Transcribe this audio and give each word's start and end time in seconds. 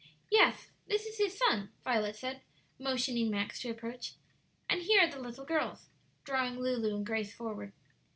"Yes; 0.31 0.71
this 0.87 1.05
is 1.05 1.19
his 1.19 1.37
son," 1.37 1.69
Violet 1.83 2.15
said, 2.15 2.41
motioning 2.79 3.29
Max 3.29 3.61
to 3.61 3.69
approach; 3.69 4.15
"and 4.67 4.81
here 4.81 4.99
are 5.03 5.07
the 5.11 5.19
little 5.19 5.45
girls," 5.45 5.89
drawing 6.23 6.59
Lulu 6.59 6.95
and 6.95 7.05
Grace 7.05 7.31
forward. 7.35 7.71